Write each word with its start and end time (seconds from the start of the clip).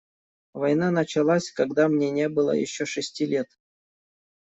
Война 0.55 0.89
началась, 0.89 1.51
когда 1.51 1.87
мне 1.87 2.09
не 2.09 2.27
было 2.27 2.53
еще 2.55 2.87
шести 2.87 3.27
лет. 3.27 3.55